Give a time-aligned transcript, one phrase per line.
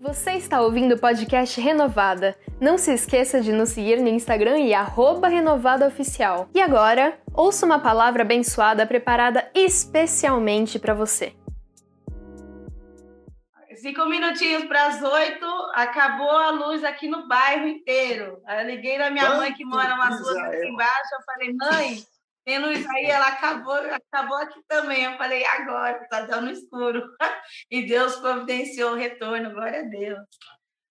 [0.00, 2.38] Você está ouvindo o podcast Renovada.
[2.60, 4.70] Não se esqueça de nos seguir no Instagram e
[5.28, 6.48] renovadaoficial.
[6.54, 11.34] E agora, ouça uma palavra abençoada preparada especialmente para você.
[13.74, 18.40] Cinco minutinhos para as oito, acabou a luz aqui no bairro inteiro.
[18.48, 21.98] Eu liguei na minha Quanto mãe que mora umas ruas aqui embaixo, eu falei, mãe,
[22.56, 25.04] luz aí, ela acabou, acabou aqui também.
[25.04, 27.02] Eu falei, agora, está dando escuro.
[27.70, 30.20] E Deus providenciou o retorno, glória a Deus.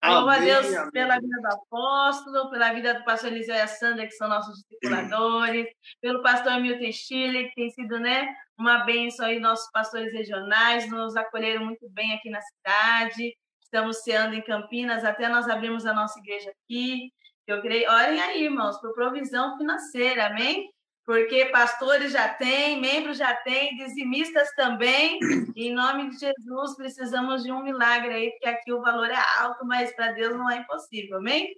[0.04, 0.92] Louva a Deus amém.
[0.92, 4.56] pela vida do apóstolo, pela vida do pastor Eliseu e a Sandra, que são nossos
[4.58, 5.68] discipuladores,
[6.02, 11.16] pelo pastor Milton Chile, que tem sido né, uma bênção aí, nossos pastores regionais, nos
[11.16, 13.36] acolheram muito bem aqui na cidade.
[13.62, 17.12] Estamos ceando em Campinas, até nós abrimos a nossa igreja aqui.
[17.48, 20.70] Eu creio, olhem aí, irmãos, por provisão financeira, amém?
[21.08, 25.18] Porque pastores já têm, membros já têm, dizimistas também.
[25.56, 29.18] E, em nome de Jesus, precisamos de um milagre aí, porque aqui o valor é
[29.40, 31.56] alto, mas para Deus não é impossível, amém?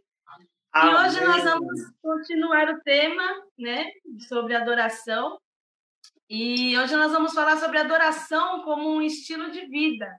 [0.72, 0.94] amém?
[0.94, 3.24] E hoje nós vamos continuar o tema,
[3.58, 3.90] né,
[4.28, 5.40] sobre adoração.
[6.30, 10.16] E hoje nós vamos falar sobre adoração como um estilo de vida.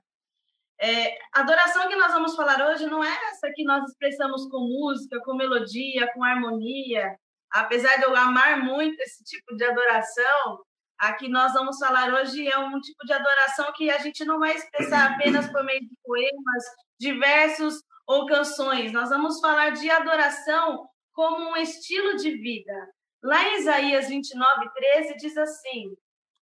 [0.77, 4.59] É, a adoração que nós vamos falar hoje não é essa que nós expressamos com
[4.59, 7.17] música, com melodia, com harmonia,
[7.51, 10.63] apesar de eu amar muito esse tipo de adoração,
[10.97, 14.39] a que nós vamos falar hoje é um tipo de adoração que a gente não
[14.39, 16.63] vai expressar apenas por meio de poemas,
[16.99, 18.91] de versos ou canções.
[18.91, 22.89] Nós vamos falar de adoração como um estilo de vida.
[23.23, 25.95] Lá em Isaías 29, 13, diz assim: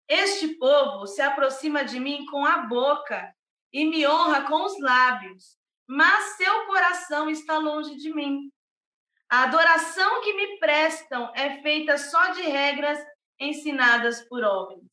[0.08, 3.32] Este povo se aproxima de mim com a boca
[3.72, 8.50] e me honra com os lábios, mas seu coração está longe de mim.
[9.28, 12.98] A adoração que me prestam é feita só de regras
[13.40, 14.88] ensinadas por homens.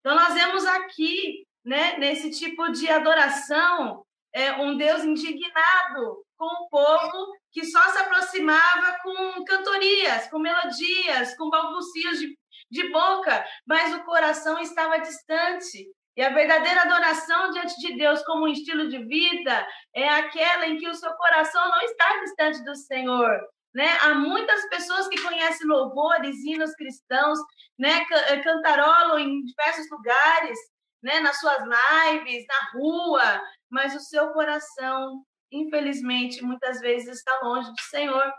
[0.00, 6.68] Então, nós vemos aqui, né, nesse tipo de adoração, é, um Deus indignado com o
[6.68, 12.38] povo que só se aproximava com cantorias, com melodias, com balbucios de,
[12.70, 15.88] de boca, mas o coração estava distante.
[16.16, 20.76] E a verdadeira adoração diante de Deus como um estilo de vida é aquela em
[20.76, 23.40] que o seu coração não está distante do Senhor,
[23.74, 23.98] né?
[24.00, 27.38] Há muitas pessoas que conhecem louvores, hinos cristãos,
[27.78, 28.04] né?
[28.10, 30.58] Eh, cantarolam em diversos lugares,
[31.02, 31.20] né?
[31.20, 37.80] Nas suas lives, na rua, mas o seu coração, infelizmente, muitas vezes está longe do
[37.82, 38.32] Senhor.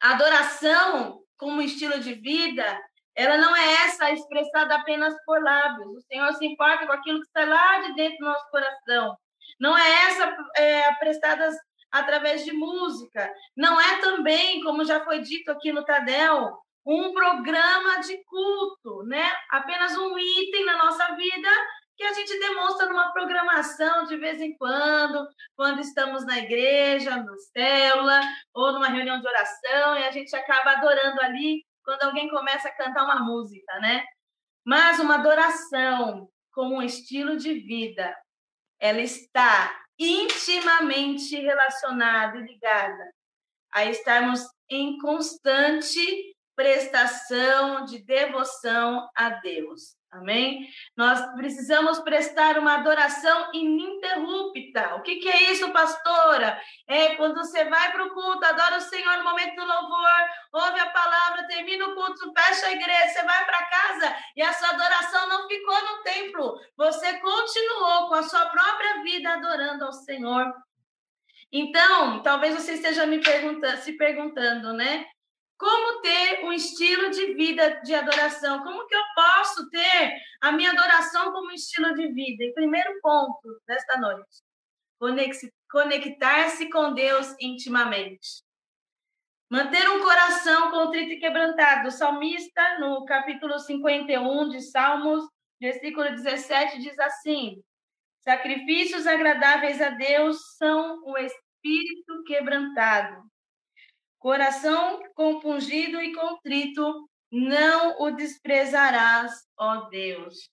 [0.00, 2.80] A adoração como estilo de vida,
[3.14, 5.96] ela não é essa expressada apenas por lábios.
[5.96, 9.16] O Senhor se importa com aquilo que está lá de dentro do nosso coração.
[9.58, 11.50] Não é essa é, prestada
[11.90, 13.32] através de música.
[13.56, 16.56] Não é também, como já foi dito aqui no Tadel,
[16.86, 19.30] um programa de culto, né?
[19.50, 21.48] Apenas um item na nossa vida
[21.96, 27.36] que a gente demonstra numa programação de vez em quando, quando estamos na igreja, na
[27.52, 28.20] célula,
[28.54, 32.74] ou numa reunião de oração, e a gente acaba adorando ali quando alguém começa a
[32.74, 34.02] cantar uma música, né?
[34.64, 38.16] Mas uma adoração como um estilo de vida,
[38.78, 43.12] ela está intimamente relacionada e ligada
[43.70, 50.00] a estarmos em constante prestação de devoção a Deus.
[50.12, 50.68] Amém?
[50.96, 54.96] Nós precisamos prestar uma adoração ininterrupta.
[54.96, 56.60] O que, que é isso, pastora?
[56.88, 60.80] É quando você vai para o culto, adora o Senhor no momento do louvor, ouve
[60.80, 64.70] a palavra, termina o culto, fecha a igreja, você vai para casa e a sua
[64.70, 66.60] adoração não ficou no templo.
[66.76, 70.52] Você continuou com a sua própria vida adorando ao Senhor.
[71.52, 75.06] Então, talvez você esteja me perguntando, se perguntando, né?
[75.60, 78.62] Como ter um estilo de vida de adoração?
[78.62, 82.44] Como que eu posso ter a minha adoração como estilo de vida?
[82.44, 84.40] E primeiro ponto desta noite,
[85.70, 88.42] conectar-se com Deus intimamente.
[89.50, 91.88] Manter um coração contrito e quebrantado.
[91.88, 95.28] O salmista, no capítulo 51 de Salmos,
[95.60, 97.62] versículo 17, diz assim:
[98.20, 103.29] Sacrifícios agradáveis a Deus são o espírito quebrantado
[104.20, 110.50] Coração compungido e contrito, não o desprezarás, ó Deus.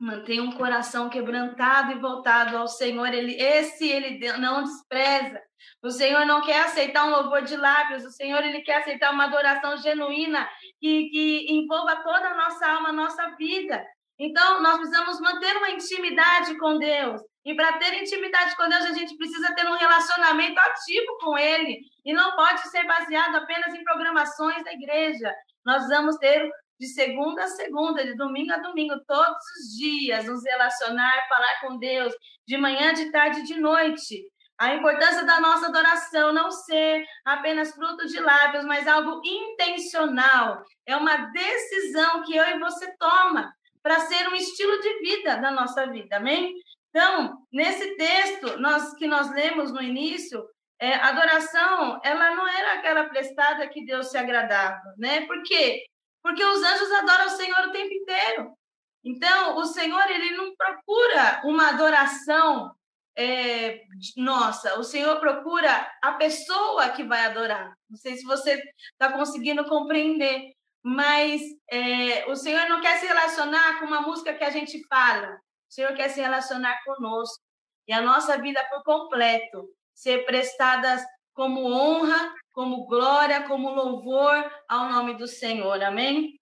[0.00, 3.12] Mantenha um coração quebrantado e voltado ao Senhor.
[3.12, 5.42] Ele, esse ele não despreza.
[5.82, 8.02] O Senhor não quer aceitar um louvor de lábios.
[8.02, 10.48] O Senhor ele quer aceitar uma adoração genuína
[10.80, 13.84] que, que envolva toda a nossa alma, a nossa vida.
[14.18, 17.20] Então, nós precisamos manter uma intimidade com Deus.
[17.44, 21.80] E para ter intimidade com Deus, a gente precisa ter um relacionamento ativo com Ele.
[22.04, 25.34] E não pode ser baseado apenas em programações da igreja.
[25.64, 30.42] Nós vamos ter de segunda a segunda, de domingo a domingo, todos os dias, nos
[30.44, 32.12] relacionar, falar com Deus,
[32.46, 34.22] de manhã, de tarde, de noite.
[34.58, 40.62] A importância da nossa adoração não ser apenas fruto de lábios, mas algo intencional.
[40.86, 43.52] É uma decisão que eu e você toma
[43.84, 46.54] para ser um estilo de vida da nossa vida, amém?
[46.88, 50.42] Então, nesse texto nós, que nós lemos no início,
[50.80, 55.26] é, adoração, ela não era aquela prestada que Deus se agradava, né?
[55.26, 55.84] Por quê?
[56.22, 58.56] Porque os anjos adoram o Senhor o tempo inteiro.
[59.04, 62.74] Então, o Senhor, ele não procura uma adoração
[63.16, 63.82] é,
[64.16, 67.76] nossa, o Senhor procura a pessoa que vai adorar.
[67.88, 68.60] Não sei se você
[68.92, 70.53] está conseguindo compreender,
[70.84, 71.40] mas
[71.70, 75.40] é, o Senhor não quer se relacionar com uma música que a gente fala.
[75.70, 77.42] O Senhor quer se relacionar conosco
[77.88, 81.02] e a nossa vida por completo ser prestadas
[81.32, 85.82] como honra, como glória, como louvor ao nome do Senhor.
[85.82, 86.38] Amém?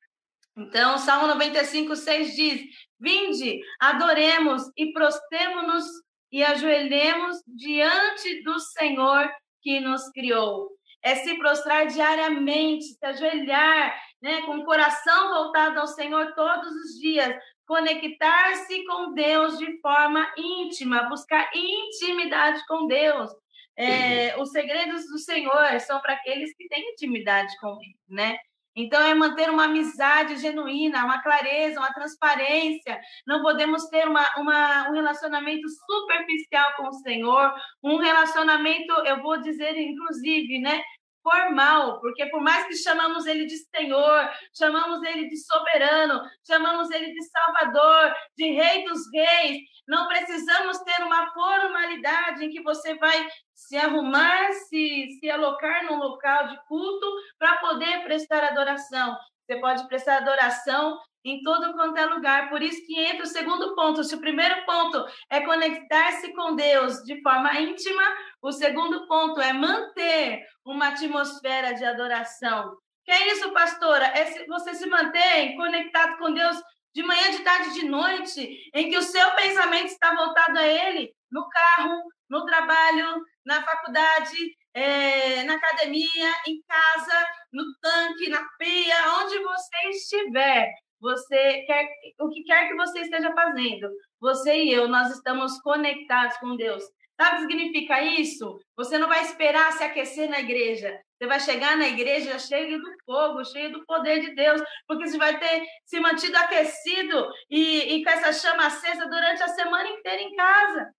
[0.57, 2.63] Então, Salmo 95, 6 diz:
[2.99, 5.85] Vinde, adoremos e prostemos-nos
[6.33, 9.31] e ajoelhemos diante do Senhor
[9.61, 10.69] que nos criou.
[11.03, 17.01] É se prostrar diariamente, se ajoelhar, né, com o coração voltado ao Senhor todos os
[17.01, 17.35] dias,
[17.67, 23.31] conectar-se com Deus de forma íntima, buscar intimidade com Deus.
[23.77, 28.39] É, os segredos do Senhor são para aqueles que têm intimidade com Ele, né?
[28.75, 32.99] Então, é manter uma amizade genuína, uma clareza, uma transparência.
[33.27, 37.53] Não podemos ter uma, uma, um relacionamento superficial com o Senhor,
[37.83, 40.83] um relacionamento, eu vou dizer, inclusive, né?
[41.23, 47.13] Formal, porque por mais que chamamos ele de Senhor, chamamos ele de soberano, chamamos ele
[47.13, 53.29] de Salvador, de Rei dos Reis, não precisamos ter uma formalidade em que você vai
[53.55, 57.07] se arrumar, se, se alocar num local de culto
[57.39, 59.17] para poder prestar adoração.
[59.45, 62.51] Você pode prestar adoração em todo quanto é lugar.
[62.51, 64.03] Por isso que entra o segundo ponto.
[64.03, 68.03] Se o primeiro ponto é conectar-se com Deus de forma íntima,
[68.41, 72.77] o segundo ponto é manter uma atmosfera de adoração.
[73.05, 74.07] Que é isso, pastora?
[74.07, 76.57] É você se mantém conectado com Deus
[76.95, 81.11] de manhã, de tarde, de noite, em que o seu pensamento está voltado a Ele,
[81.31, 84.37] no carro, no trabalho, na faculdade,
[84.75, 90.71] é, na academia, em casa, no tanque, na pia, onde você estiver.
[91.03, 91.89] Você quer
[92.21, 93.91] o que quer que você esteja fazendo,
[94.21, 96.85] você e eu, nós estamos conectados com Deus.
[97.21, 98.57] Sabe o que significa isso?
[98.77, 100.97] Você não vai esperar se aquecer na igreja.
[101.19, 105.19] Você vai chegar na igreja cheio do fogo, cheio do poder de Deus, porque você
[105.19, 110.23] vai ter se mantido aquecido e, e com essa chama acesa durante a semana inteira
[110.23, 110.95] em casa.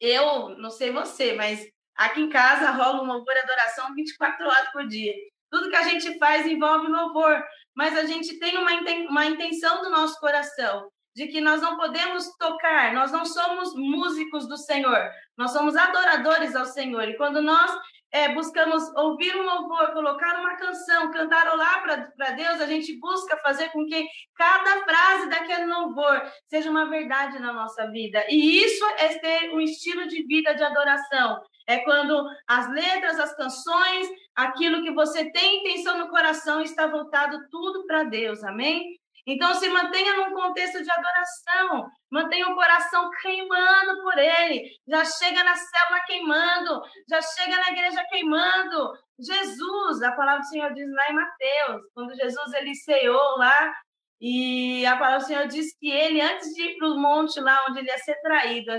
[0.00, 4.72] Eu, não sei você, mas aqui em casa rola um louvor e adoração 24 horas
[4.72, 5.12] por dia.
[5.54, 7.40] Tudo que a gente faz envolve louvor,
[7.76, 8.72] mas a gente tem uma,
[9.08, 14.48] uma intenção do nosso coração de que nós não podemos tocar, nós não somos músicos
[14.48, 14.98] do Senhor,
[15.38, 17.08] nós somos adoradores ao Senhor.
[17.08, 17.70] E quando nós
[18.10, 21.84] é, buscamos ouvir um louvor, colocar uma canção, cantarolar
[22.16, 27.38] para Deus, a gente busca fazer com que cada frase daquele louvor seja uma verdade
[27.38, 28.26] na nossa vida.
[28.28, 31.40] E isso é ter um estilo de vida de adoração.
[31.66, 37.48] É quando as letras, as canções, aquilo que você tem intenção no coração está voltado
[37.50, 38.44] tudo para Deus.
[38.44, 38.98] Amém?
[39.26, 44.70] Então, se mantenha num contexto de adoração, mantenha o coração queimando por Ele.
[44.86, 48.92] Já chega na célula queimando, já chega na igreja queimando.
[49.18, 53.74] Jesus, a palavra do Senhor diz lá em Mateus, quando Jesus ele ceou lá,
[54.20, 57.64] e a palavra do Senhor diz que ele, antes de ir para o monte lá
[57.68, 58.70] onde ele ia ser traído,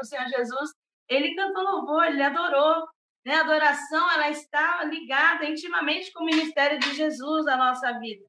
[0.00, 0.70] o Senhor Jesus,
[1.08, 2.86] ele cantou louvor, ele adorou.
[3.24, 3.34] Né?
[3.34, 8.24] A adoração ela está ligada intimamente com o ministério de Jesus na nossa vida.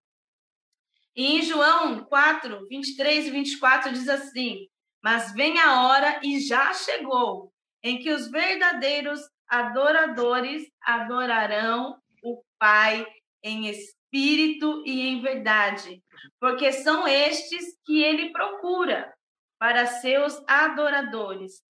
[1.16, 4.68] E em João 4, 23 e 24 diz assim:
[5.04, 7.52] Mas vem a hora e já chegou
[7.82, 13.06] em que os verdadeiros adoradores adorarão o Pai
[13.44, 16.02] em espírito e em verdade,
[16.40, 19.14] porque são estes que ele procura
[19.60, 21.62] para seus adoradores.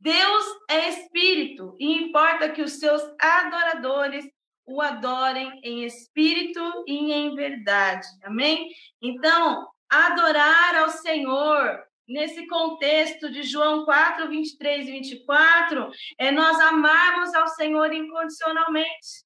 [0.00, 4.24] Deus é espírito e importa que os seus adoradores
[4.64, 8.06] o adorem em espírito e em verdade.
[8.24, 8.70] Amém?
[9.00, 17.34] Então, adorar ao Senhor nesse contexto de João 4, 23 e 24, é nós amarmos
[17.34, 19.24] ao Senhor incondicionalmente.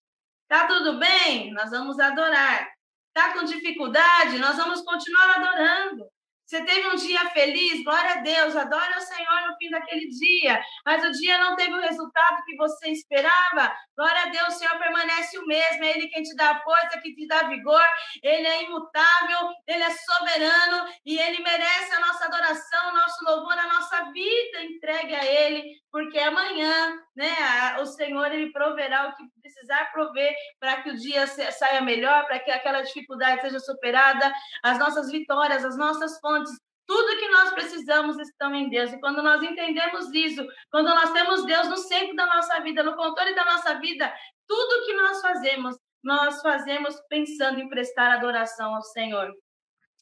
[0.49, 1.53] Tá tudo bem?
[1.53, 2.69] Nós vamos adorar.
[3.13, 4.39] Tá com dificuldade?
[4.39, 6.07] Nós vamos continuar adorando.
[6.47, 10.63] Você teve um dia feliz, glória a Deus, adore ao Senhor no fim daquele dia,
[10.85, 14.79] mas o dia não teve o resultado que você esperava, glória a Deus, o Senhor
[14.79, 17.85] permanece o mesmo, é Ele quem te dá força, que te dá vigor,
[18.23, 23.59] Ele é imutável, Ele é soberano e Ele merece a nossa adoração, o nosso louvor,
[23.59, 29.25] a nossa vida entregue a Ele, porque amanhã, né, o Senhor ele proverá o que
[29.47, 34.79] precisar prover para que o dia saia melhor, para que aquela dificuldade seja superada, as
[34.79, 36.53] nossas vitórias, as nossas fontes
[36.87, 38.93] tudo que nós precisamos estão em Deus.
[38.93, 42.95] E quando nós entendemos isso, quando nós temos Deus no centro da nossa vida, no
[42.95, 44.15] controle da nossa vida,
[44.47, 49.35] tudo que nós fazemos, nós fazemos pensando em prestar adoração ao Senhor.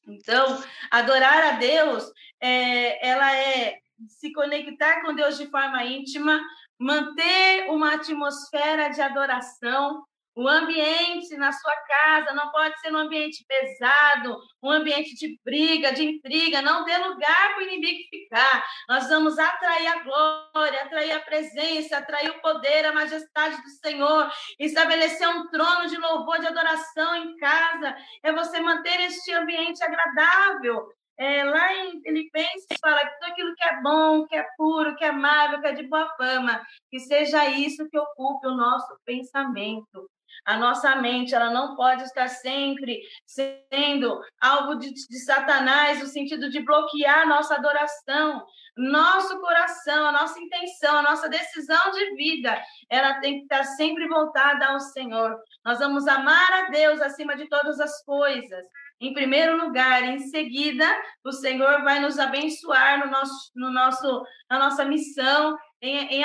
[0.07, 6.39] Então, adorar a Deus, é, ela é se conectar com Deus de forma íntima,
[6.79, 10.03] manter uma atmosfera de adoração,
[10.37, 15.93] o ambiente na sua casa não pode ser um ambiente pesado, um ambiente de briga,
[15.93, 16.61] de intriga.
[16.61, 18.67] Não dê lugar para o inimigo ficar.
[18.89, 24.29] Nós vamos atrair a glória, atrair a presença, atrair o poder, a majestade do Senhor,
[24.59, 27.95] estabelecer um trono de louvor, de adoração em casa.
[28.25, 30.85] É você manter este ambiente agradável.
[31.17, 35.05] É, lá em Filipenses fala que tudo aquilo que é bom, que é puro, que
[35.05, 40.11] é amável, que é de boa fama, que seja isso que ocupe o nosso pensamento.
[40.45, 46.51] A nossa mente ela não pode estar sempre sendo alvo de, de Satanás, no sentido
[46.51, 48.45] de bloquear nossa adoração.
[48.77, 54.09] Nosso coração, a nossa intenção, a nossa decisão de vida, ela tem que estar sempre
[54.09, 55.39] voltada ao Senhor.
[55.65, 58.67] Nós vamos amar a Deus acima de todas as coisas.
[59.01, 60.87] Em primeiro lugar, em seguida,
[61.25, 66.25] o Senhor vai nos abençoar no nosso, no nosso, na nossa missão em, em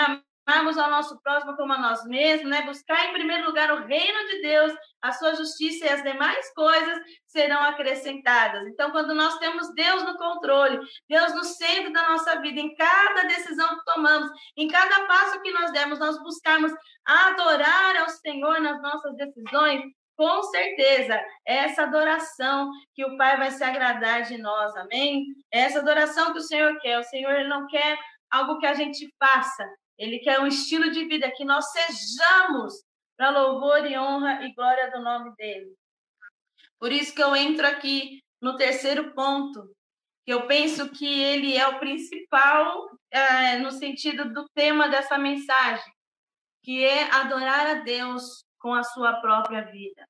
[0.50, 2.64] amarmos ao nosso próximo como a nós mesmos, né?
[2.64, 7.00] Buscar em primeiro lugar o reino de Deus, a sua justiça e as demais coisas
[7.28, 8.68] serão acrescentadas.
[8.68, 13.24] Então, quando nós temos Deus no controle, Deus no centro da nossa vida, em cada
[13.24, 16.72] decisão que tomamos, em cada passo que nós demos, nós buscarmos
[17.06, 19.84] adorar ao Senhor nas nossas decisões,
[20.20, 25.28] com certeza, essa adoração que o Pai vai se agradar de nós, amém?
[25.50, 27.98] Essa adoração que o Senhor quer, o Senhor não quer
[28.30, 29.66] algo que a gente faça,
[29.98, 32.74] ele quer um estilo de vida que nós sejamos
[33.16, 35.74] para louvor e honra e glória do nome dele.
[36.78, 39.74] Por isso que eu entro aqui no terceiro ponto,
[40.26, 45.94] que eu penso que ele é o principal é, no sentido do tema dessa mensagem,
[46.62, 50.08] que é adorar a Deus com a sua própria vida.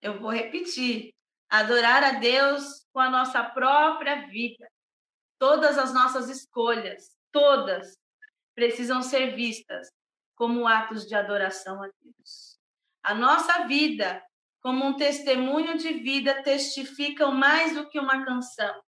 [0.00, 1.14] Eu vou repetir:
[1.48, 4.70] adorar a Deus com a nossa própria vida.
[5.38, 7.96] Todas as nossas escolhas, todas,
[8.54, 9.88] precisam ser vistas
[10.34, 12.58] como atos de adoração a Deus.
[13.02, 14.22] A nossa vida,
[14.60, 18.82] como um testemunho de vida, testificam mais do que uma canção.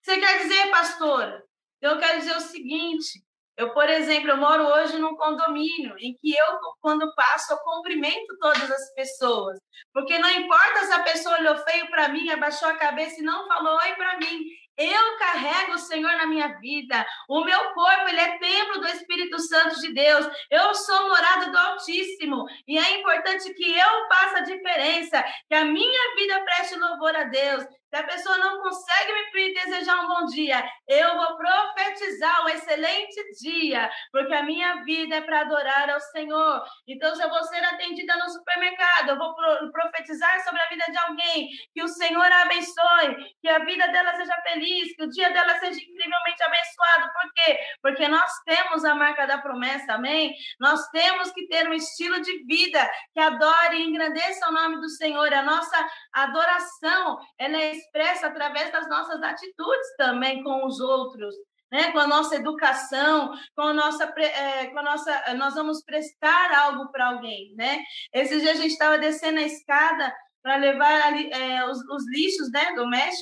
[0.00, 1.44] Você quer dizer, pastora?
[1.80, 3.24] Eu quero dizer o seguinte:
[3.56, 6.46] eu, por exemplo, eu moro hoje num condomínio em que eu,
[6.80, 9.58] quando passo, eu cumprimento todas as pessoas.
[9.92, 13.46] Porque não importa se a pessoa olhou feio para mim, abaixou a cabeça e não
[13.46, 14.42] falou oi para mim.
[14.76, 17.06] Eu carrego o Senhor na minha vida.
[17.28, 20.26] O meu corpo, ele é templo do Espírito Santo de Deus.
[20.50, 22.46] Eu sou morada do Altíssimo.
[22.66, 27.24] E é importante que eu faça a diferença, que a minha vida preste louvor a
[27.24, 27.64] Deus.
[27.92, 33.22] Se a pessoa não consegue me desejar um bom dia, eu vou profetizar um excelente
[33.38, 36.64] dia, porque a minha vida é para adorar ao Senhor.
[36.88, 39.34] Então, se eu vou ser atendida no supermercado, eu vou
[39.70, 44.14] profetizar sobre a vida de alguém, que o Senhor a abençoe, que a vida dela
[44.14, 47.12] seja feliz, que o dia dela seja incrivelmente abençoado.
[47.12, 47.58] Por quê?
[47.82, 50.34] Porque nós temos a marca da promessa, amém?
[50.58, 54.88] Nós temos que ter um estilo de vida que adore e engrandeça o nome do
[54.88, 55.30] Senhor.
[55.34, 61.34] A nossa adoração, ela é expressa através das nossas atitudes também com os outros.
[61.70, 66.52] Né, com a nossa educação, com a nossa, é, com a nossa, nós vamos prestar
[66.52, 67.82] algo para alguém, né?
[68.12, 72.74] Esses dias a gente estava descendo a escada para levar é, os, os, lixos, né,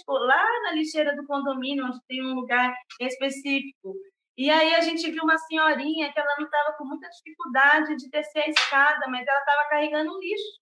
[0.09, 3.95] lá na lixeira do condomínio, onde tem um lugar específico.
[4.37, 8.09] E aí a gente viu uma senhorinha que ela não estava com muita dificuldade de
[8.09, 10.61] descer a escada, mas ela estava carregando lixo.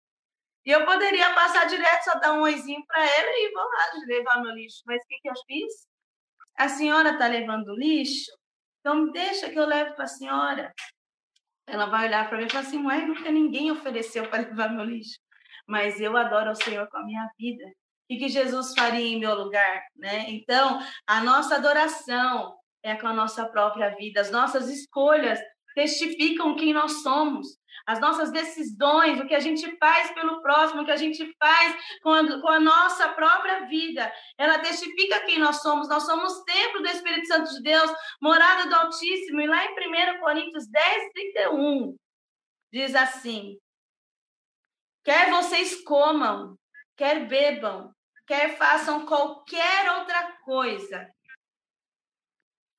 [0.68, 4.42] E eu poderia passar direto, só dar um oizinho para ela e vou lá levar
[4.42, 4.82] meu lixo.
[4.84, 5.88] Mas o que, que eu fiz?
[6.58, 8.30] A senhora está levando lixo?
[8.80, 10.74] Então, deixa que eu levo para a senhora.
[11.66, 14.84] Ela vai olhar para mim e falar assim: Ué, nunca ninguém ofereceu para levar meu
[14.84, 15.18] lixo.
[15.66, 17.64] Mas eu adoro o Senhor com a minha vida.
[18.06, 19.82] Que, que Jesus faria em meu lugar?
[19.96, 20.26] Né?
[20.28, 24.20] Então, a nossa adoração é com a nossa própria vida.
[24.20, 25.40] As nossas escolhas
[25.74, 27.57] testificam quem nós somos
[27.88, 31.98] as nossas decisões, o que a gente faz pelo próximo, o que a gente faz
[32.02, 35.88] com a, nossa própria vida, ela testifica quem nós somos.
[35.88, 37.90] Nós somos templo do Espírito Santo de Deus,
[38.20, 39.40] morada do Altíssimo.
[39.40, 41.96] E lá em 1 Coríntios 10, 31,
[42.70, 43.58] diz assim:
[45.02, 46.58] quer vocês comam,
[46.94, 47.90] quer bebam,
[48.26, 51.10] quer façam qualquer outra coisa,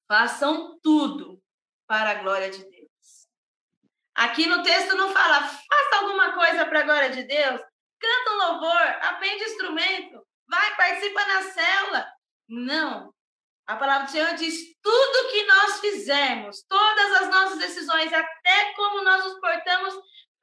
[0.07, 1.41] façam tudo
[1.87, 2.78] para a glória de Deus.
[4.19, 7.61] Aqui no texto não fala, faça alguma coisa para a glória de Deus,
[7.97, 12.07] canta um louvor, aprende instrumento, vai, participa na célula.
[12.49, 13.13] Não.
[13.65, 19.05] A palavra do Senhor diz: tudo que nós fizermos, todas as nossas decisões, até como
[19.05, 19.93] nós nos portamos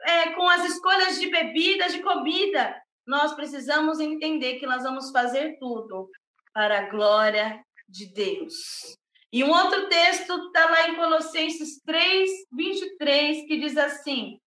[0.04, 2.74] é, com as escolhas de bebida, de comida,
[3.06, 6.08] nós precisamos entender que nós vamos fazer tudo
[6.54, 8.96] para a glória de Deus.
[9.36, 14.40] E um outro texto está lá em Colossenses 3, 23, que diz assim: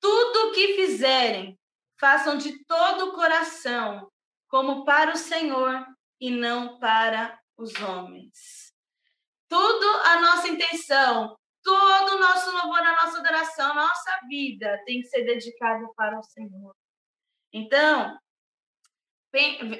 [0.00, 1.56] Tudo o que fizerem,
[1.96, 4.10] façam de todo o coração,
[4.48, 5.86] como para o Senhor
[6.20, 8.74] e não para os homens.
[9.48, 15.02] Tudo a nossa intenção, todo o nosso louvor, a nossa adoração, a nossa vida tem
[15.02, 16.74] que ser dedicado para o Senhor.
[17.52, 18.18] Então,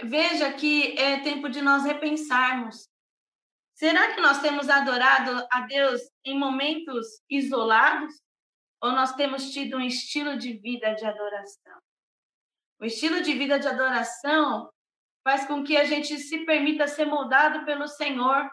[0.05, 2.89] veja que é tempo de nós repensarmos.
[3.81, 8.13] Será que nós temos adorado a Deus em momentos isolados?
[8.79, 11.79] Ou nós temos tido um estilo de vida de adoração?
[12.79, 14.71] O estilo de vida de adoração
[15.25, 18.51] faz com que a gente se permita ser moldado pelo Senhor,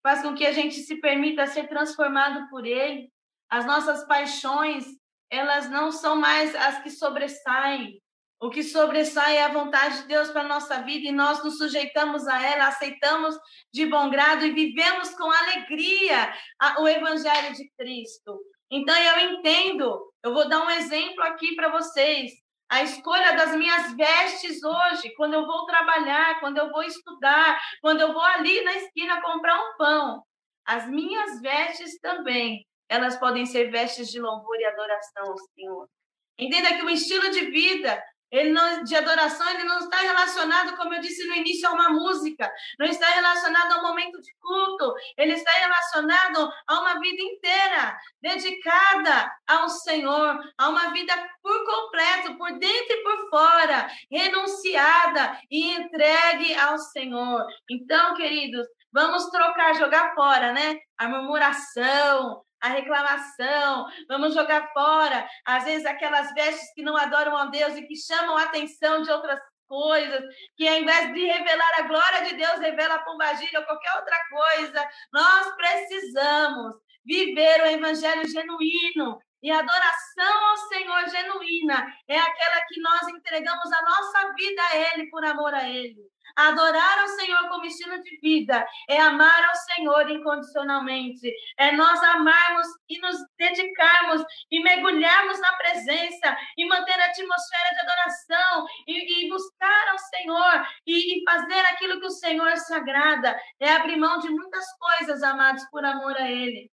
[0.00, 3.12] faz com que a gente se permita ser transformado por Ele.
[3.50, 4.86] As nossas paixões,
[5.28, 8.00] elas não são mais as que sobressaem,
[8.42, 11.58] o que sobressai é a vontade de Deus para a nossa vida e nós nos
[11.58, 13.38] sujeitamos a ela, aceitamos
[13.72, 16.34] de bom grado e vivemos com alegria
[16.80, 18.40] o Evangelho de Cristo.
[18.68, 22.32] Então, eu entendo, eu vou dar um exemplo aqui para vocês.
[22.68, 28.00] A escolha das minhas vestes hoje, quando eu vou trabalhar, quando eu vou estudar, quando
[28.00, 30.22] eu vou ali na esquina comprar um pão.
[30.66, 35.88] As minhas vestes também, elas podem ser vestes de louvor e adoração ao Senhor.
[36.36, 40.94] Entenda que o estilo de vida ele não, de adoração, ele não está relacionado, como
[40.94, 44.94] eu disse no início, a uma música, não está relacionado a um momento de culto,
[45.18, 52.38] ele está relacionado a uma vida inteira, dedicada ao Senhor, a uma vida por completo,
[52.38, 57.46] por dentro e por fora, renunciada e entregue ao Senhor.
[57.70, 60.78] Então, queridos, vamos trocar, jogar fora, né?
[60.98, 67.46] A murmuração, a reclamação, vamos jogar fora, às vezes, aquelas vestes que não adoram a
[67.46, 70.22] Deus e que chamam a atenção de outras coisas,
[70.56, 74.16] que ao invés de revelar a glória de Deus, revela a pombagira ou qualquer outra
[74.30, 74.88] coisa.
[75.12, 76.74] Nós precisamos
[77.04, 79.18] viver o evangelho genuíno.
[79.42, 84.76] E a adoração ao Senhor genuína é aquela que nós entregamos a nossa vida a
[84.76, 86.00] Ele por amor a Ele.
[86.36, 92.66] Adorar ao Senhor como estilo de vida é amar ao Senhor incondicionalmente, é nós amarmos
[92.88, 99.28] e nos dedicarmos e mergulharmos na presença e manter a atmosfera de adoração e, e
[99.28, 104.28] buscar ao Senhor e, e fazer aquilo que o Senhor sagrada, é abrir mão de
[104.28, 106.70] muitas coisas, amados, por amor a Ele.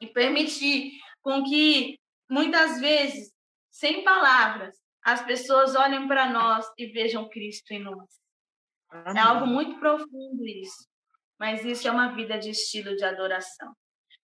[0.00, 1.98] E permitir com que
[2.30, 3.32] muitas vezes,
[3.70, 8.27] sem palavras, as pessoas olhem para nós e vejam Cristo em nós.
[8.90, 9.22] Amém.
[9.22, 10.86] É algo muito profundo isso.
[11.38, 13.72] Mas isso é uma vida de estilo de adoração.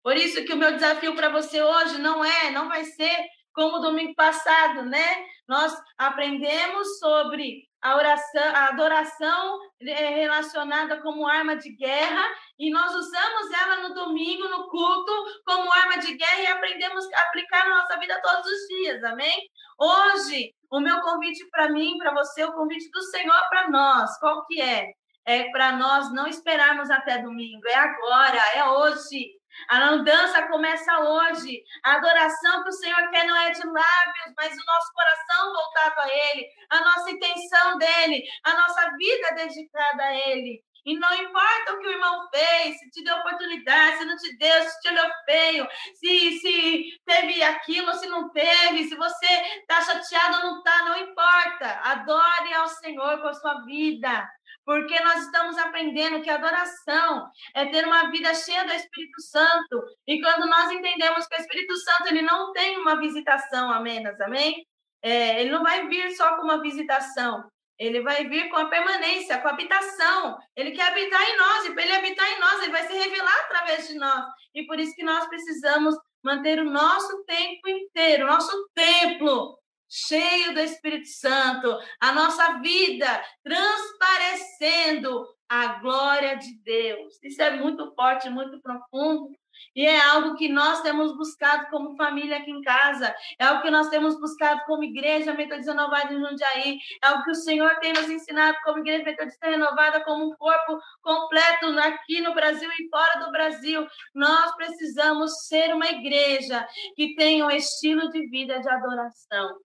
[0.02, 3.16] Por isso que o meu desafio para você hoje não é, não vai ser
[3.54, 5.24] como domingo passado, né?
[5.48, 12.24] Nós aprendemos sobre a oração, a adoração é, relacionada como arma de guerra
[12.58, 15.12] e nós usamos ela no domingo no culto
[15.46, 19.04] como arma de guerra e aprendemos a aplicar na nossa vida todos os dias.
[19.04, 19.48] Amém?
[19.78, 24.44] Hoje o meu convite para mim, para você, o convite do Senhor para nós, qual
[24.46, 24.92] que é?
[25.24, 29.30] É para nós não esperarmos até domingo, é agora, é hoje.
[29.68, 31.62] A andança começa hoje.
[31.84, 36.00] A adoração que o Senhor quer não é de lábios, mas o nosso coração voltado
[36.00, 40.62] a Ele, a nossa intenção dele, a nossa vida dedicada a Ele.
[40.84, 44.36] E não importa o que o irmão fez, se te deu oportunidade, se não te
[44.36, 49.26] deu, se te olhou feio, se, se teve aquilo, se não teve, se você
[49.60, 51.80] está chateado ou não está, não importa.
[51.82, 54.28] Adore ao Senhor com a sua vida.
[54.64, 59.82] Porque nós estamos aprendendo que adoração é ter uma vida cheia do Espírito Santo.
[60.06, 64.66] E quando nós entendemos que o Espírito Santo ele não tem uma visitação apenas, amém?
[65.02, 67.44] É, ele não vai vir só com uma visitação,
[67.78, 70.38] ele vai vir com a permanência, com a habitação.
[70.54, 73.40] Ele quer habitar em nós, e para ele habitar em nós, ele vai se revelar
[73.44, 74.24] através de nós.
[74.54, 79.58] E por isso que nós precisamos manter o nosso tempo inteiro, nosso templo
[79.88, 87.18] cheio do Espírito Santo, a nossa vida transparecendo a glória de Deus.
[87.22, 89.30] Isso é muito forte, muito profundo,
[89.74, 93.70] E é algo que nós temos buscado como família aqui em casa, é algo que
[93.70, 97.92] nós temos buscado como igreja metodista renovada em Jundiaí, é algo que o Senhor tem
[97.92, 103.24] nos ensinado como igreja metodista renovada, como um corpo completo aqui no Brasil e fora
[103.24, 103.86] do Brasil.
[104.14, 109.58] Nós precisamos ser uma igreja que tenha um estilo de vida de adoração.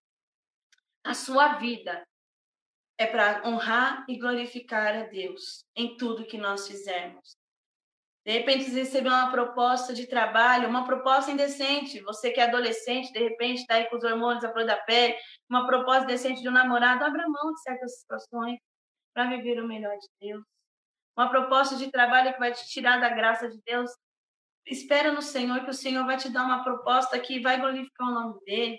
[1.03, 2.03] A sua vida
[2.97, 7.38] é para honrar e glorificar a Deus em tudo que nós fizermos.
[8.29, 11.99] De repente, você recebeu uma proposta de trabalho, uma proposta indecente.
[12.01, 15.15] Você que é adolescente, de repente, está aí com os hormônios à flor da pele,
[15.49, 18.59] uma proposta decente de um namorado, abra mão de certas situações
[19.15, 20.43] para viver o melhor de Deus.
[21.17, 23.89] Uma proposta de trabalho que vai te tirar da graça de Deus.
[24.67, 28.13] Espera no Senhor, que o Senhor vai te dar uma proposta que vai glorificar o
[28.13, 28.77] nome dele.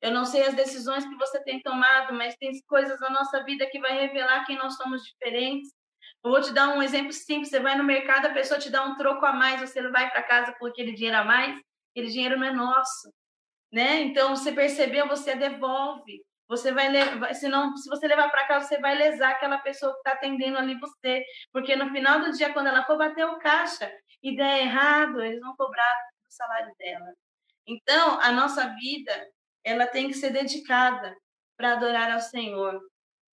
[0.00, 3.68] Eu não sei as decisões que você tem tomado, mas tem coisas na nossa vida
[3.68, 5.75] que vai revelar quem nós somos diferentes.
[6.26, 7.50] Vou te dar um exemplo simples.
[7.50, 10.10] Você vai no mercado, a pessoa te dá um troco a mais, você não vai
[10.10, 11.56] para casa com aquele dinheiro a mais,
[11.92, 13.12] aquele dinheiro não é nosso,
[13.72, 14.00] né?
[14.00, 16.20] Então, você percebeu, você devolve.
[16.48, 19.92] Você vai levar, se não, se você levar para casa, você vai lesar aquela pessoa
[19.92, 23.38] que está atendendo ali você, porque no final do dia, quando ela for bater o
[23.38, 23.88] caixa
[24.20, 25.94] e der errado, eles vão cobrar
[26.28, 27.12] o salário dela.
[27.68, 29.28] Então, a nossa vida
[29.64, 31.16] ela tem que ser dedicada
[31.56, 32.80] para adorar ao Senhor,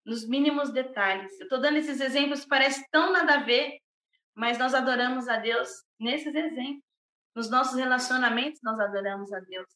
[0.04, 1.32] nos mínimos detalhes.
[1.38, 3.78] Eu estou dando esses exemplos que parecem tão nada a ver,
[4.34, 6.82] mas nós adoramos a Deus nesses exemplos.
[7.34, 9.66] Nos nossos relacionamentos, nós adoramos a Deus.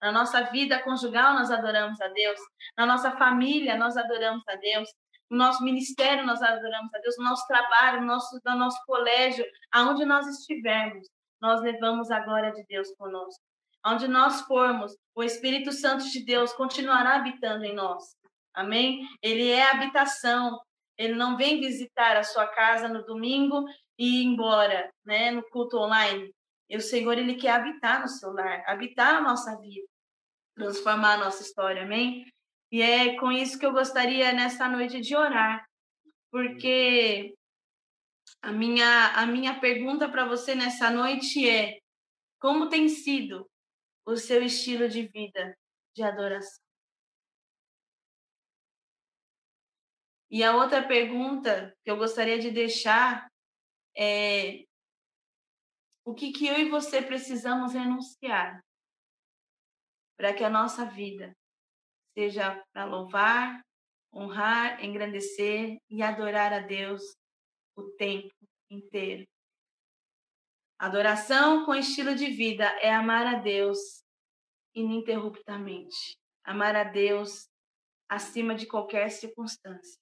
[0.00, 2.38] Na nossa vida conjugal, nós adoramos a Deus.
[2.76, 4.88] Na nossa família, nós adoramos a Deus.
[5.30, 7.16] No nosso ministério, nós adoramos a Deus.
[7.18, 11.08] No nosso trabalho, no nosso, no nosso colégio, aonde nós estivermos,
[11.40, 13.42] nós levamos a glória de Deus conosco.
[13.84, 18.04] Onde nós formos, o Espírito Santo de Deus continuará habitando em nós.
[18.58, 19.06] Amém?
[19.22, 20.58] Ele é habitação.
[20.98, 23.64] Ele não vem visitar a sua casa no domingo
[23.96, 26.34] e ir embora, né, no culto online.
[26.68, 29.86] E o Senhor ele quer habitar no seu lar, habitar a nossa vida,
[30.56, 31.84] transformar a nossa história.
[31.84, 32.24] Amém?
[32.72, 35.64] E é com isso que eu gostaria nessa noite de orar,
[36.32, 37.32] porque
[38.42, 41.78] a minha a minha pergunta para você nessa noite é:
[42.40, 43.48] como tem sido
[44.04, 45.56] o seu estilo de vida
[45.94, 46.67] de adoração.
[50.30, 53.30] E a outra pergunta que eu gostaria de deixar
[53.96, 54.64] é:
[56.04, 58.62] o que, que eu e você precisamos renunciar
[60.16, 61.34] para que a nossa vida
[62.14, 63.62] seja para louvar,
[64.12, 67.02] honrar, engrandecer e adorar a Deus
[67.74, 68.34] o tempo
[68.70, 69.26] inteiro?
[70.78, 74.04] Adoração com estilo de vida é amar a Deus
[74.74, 76.16] ininterruptamente.
[76.44, 77.48] Amar a Deus
[78.08, 79.98] acima de qualquer circunstância.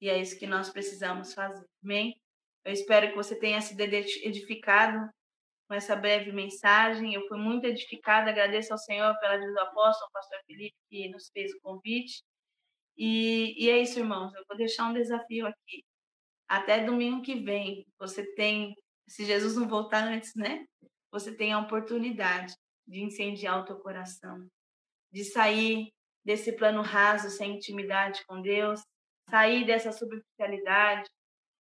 [0.00, 1.64] E é isso que nós precisamos fazer.
[1.84, 2.14] Amém?
[2.64, 5.08] Eu espero que você tenha sido edificado
[5.68, 7.14] com essa breve mensagem.
[7.14, 8.30] Eu fui muito edificada.
[8.30, 12.22] Agradeço ao Senhor pela vida do apóstolo, ao pastor Felipe, que nos fez o convite.
[12.96, 14.34] E, e é isso, irmãos.
[14.34, 15.84] Eu vou deixar um desafio aqui.
[16.48, 18.74] Até domingo que vem, você tem
[19.10, 20.64] se Jesus não voltar antes, né?
[21.10, 22.54] Você tem a oportunidade
[22.86, 24.46] de incendiar o teu coração,
[25.12, 25.92] de sair
[26.24, 28.80] desse plano raso sem intimidade com Deus,
[29.30, 31.08] sair dessa superficialidade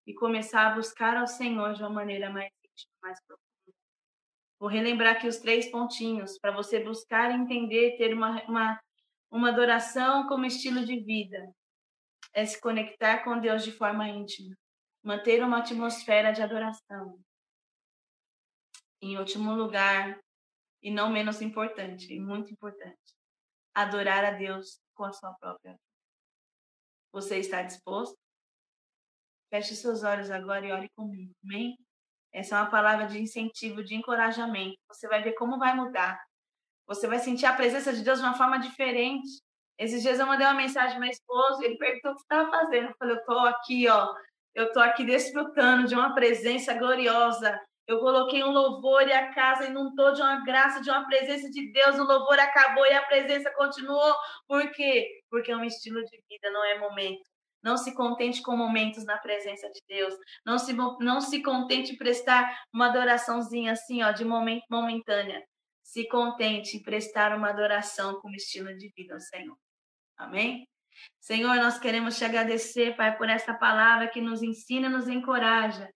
[0.05, 3.45] e começar a buscar ao Senhor de uma maneira mais íntima, mais profunda.
[4.59, 8.79] Vou relembrar aqui os três pontinhos para você buscar entender, ter uma, uma,
[9.31, 11.51] uma adoração como estilo de vida.
[12.33, 14.55] É se conectar com Deus de forma íntima,
[15.03, 17.19] manter uma atmosfera de adoração,
[19.01, 20.19] em último lugar,
[20.81, 23.15] e não menos importante, e muito importante,
[23.73, 25.84] adorar a Deus com a sua própria vida.
[27.15, 28.17] Você está disposto?
[29.49, 31.77] Feche seus olhos agora e ore comigo, amém?
[32.33, 34.75] Essa é uma palavra de incentivo, de encorajamento.
[34.89, 36.21] Você vai ver como vai mudar.
[36.85, 39.29] Você vai sentir a presença de Deus de uma forma diferente.
[39.77, 42.89] Esses dias eu mandei uma mensagem ao meu esposo, ele perguntou o que estava fazendo.
[42.89, 44.13] Eu falei, eu estou aqui, ó,
[44.53, 47.57] eu estou aqui desfrutando de uma presença gloriosa.
[47.87, 51.71] Eu coloquei um louvor e a casa inundou de uma graça, de uma presença de
[51.71, 51.99] Deus.
[51.99, 54.15] O louvor acabou e a presença continuou.
[54.47, 55.21] Por quê?
[55.29, 57.29] Porque é um estilo de vida, não é momento.
[57.61, 60.13] Não se contente com momentos na presença de Deus.
[60.45, 65.43] Não se, não se contente em prestar uma adoraçãozinha assim, ó, de moment, momentânea.
[65.83, 69.57] Se contente em prestar uma adoração como estilo de vida ao Senhor.
[70.17, 70.67] Amém?
[71.19, 75.89] Senhor, nós queremos te agradecer, Pai, por essa palavra que nos ensina, nos encoraja,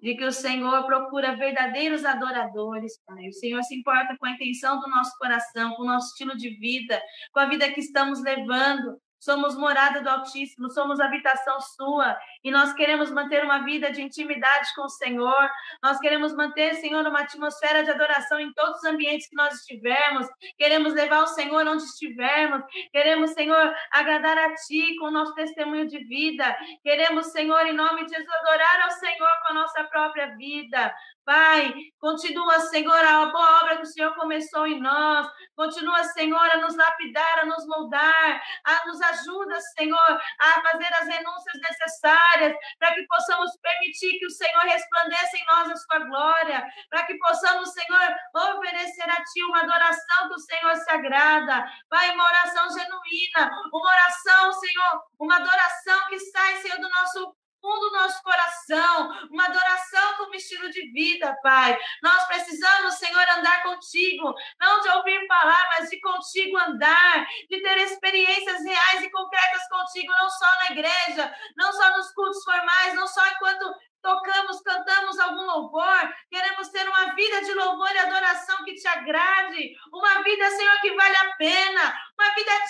[0.00, 3.28] de que o Senhor procura verdadeiros adoradores, Pai.
[3.28, 6.50] O Senhor se importa com a intenção do nosso coração, com o nosso estilo de
[6.58, 7.00] vida,
[7.32, 9.00] com a vida que estamos levando.
[9.22, 14.74] Somos morada do Altíssimo, somos habitação sua, e nós queremos manter uma vida de intimidade
[14.74, 15.48] com o Senhor,
[15.80, 20.26] nós queremos manter, Senhor, uma atmosfera de adoração em todos os ambientes que nós estivermos,
[20.58, 25.86] queremos levar o Senhor onde estivermos, queremos, Senhor, agradar a Ti com o nosso testemunho
[25.86, 30.34] de vida, queremos, Senhor, em nome de Jesus, adorar ao Senhor com a nossa própria
[30.36, 30.92] vida.
[31.24, 35.30] Pai, continua, Senhor, a boa obra que o Senhor começou em nós.
[35.54, 41.06] Continua, Senhor, a nos lapidar, a nos moldar, a nos ajuda, Senhor, a fazer as
[41.06, 46.66] renúncias necessárias para que possamos permitir que o Senhor resplandeça em nós a sua glória,
[46.90, 51.66] para que possamos, Senhor, oferecer a Ti uma adoração que o Senhor se agrada.
[51.88, 57.88] Pai, uma oração genuína, uma oração, Senhor, uma adoração que sai, Senhor, do nosso fundo
[57.88, 61.78] do nosso coração, uma adoração como estilo de vida, Pai.
[62.02, 67.78] Nós precisamos, Senhor, andar contigo, não de ouvir falar, mas de contigo andar, de ter
[67.78, 73.06] experiências reais e concretas contigo, não só na igreja, não só nos cultos formais, não
[73.06, 73.72] só enquanto
[74.02, 79.76] tocamos, cantamos algum louvor, queremos ter uma vida de louvor e adoração que te agrade,
[79.92, 81.94] uma vida, Senhor, que vale a pena,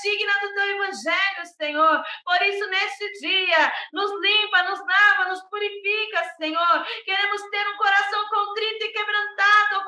[0.03, 2.03] digna do teu evangelho, Senhor.
[2.25, 6.87] Por isso, neste dia, nos limpa, nos lava, nos purifica, Senhor.
[7.05, 9.85] Queremos ter um coração contrito e quebrantado,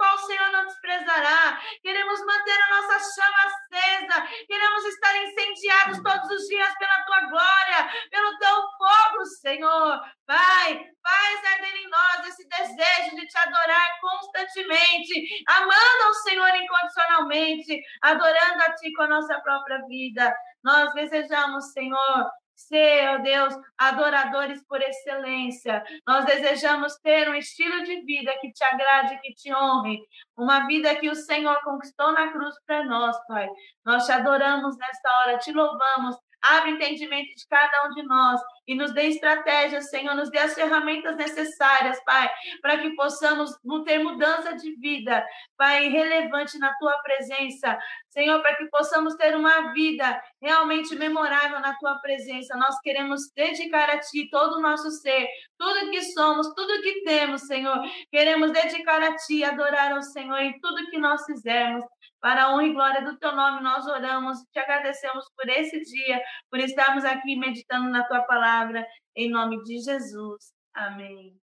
[0.65, 1.61] não desprezará.
[1.83, 7.91] Queremos manter a nossa chama acesa, queremos estar incendiados todos os dias pela tua glória,
[8.11, 10.01] pelo teu fogo, Senhor.
[10.27, 17.81] Pai, faz arder em nós esse desejo de te adorar constantemente, amando ao Senhor incondicionalmente,
[18.03, 20.35] adorando a Ti com a nossa própria vida.
[20.63, 25.85] Nós desejamos, Senhor, ser, ó Deus, adoradores por excelência.
[26.07, 30.01] Nós desejamos ter um estilo de vida que te agrade, que te honre,
[30.37, 33.49] uma vida que o Senhor conquistou na cruz para nós, Pai.
[33.85, 38.75] Nós te adoramos nesta hora, te louvamos, Abre entendimento de cada um de nós e
[38.75, 42.31] nos dê estratégias, Senhor, nos dê as ferramentas necessárias, Pai,
[42.63, 43.51] para que possamos
[43.85, 45.25] ter mudança de vida,
[45.57, 47.79] Pai, relevante na tua presença.
[48.09, 52.57] Senhor, para que possamos ter uma vida realmente memorável na tua presença.
[52.57, 55.29] Nós queremos dedicar a ti todo o nosso ser,
[55.59, 57.79] tudo que somos, tudo que temos, Senhor.
[58.11, 61.85] Queremos dedicar a ti, adorar ao Senhor em tudo que nós fizermos.
[62.25, 65.79] Para a honra e glória do teu nome, nós oramos e te agradecemos por esse
[65.83, 68.83] dia, por estarmos aqui meditando na tua palavra,
[69.15, 70.55] em nome de Jesus.
[70.75, 71.35] Amém.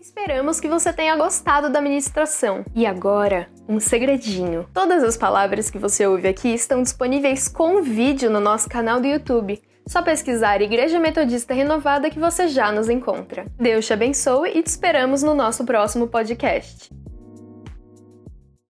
[0.00, 2.64] Esperamos que você tenha gostado da ministração.
[2.74, 4.68] E agora, um segredinho.
[4.74, 9.06] Todas as palavras que você ouve aqui estão disponíveis com vídeo no nosso canal do
[9.06, 9.62] YouTube.
[9.86, 13.46] Só pesquisar Igreja Metodista Renovada que você já nos encontra.
[13.56, 16.90] Deus te abençoe e te esperamos no nosso próximo podcast.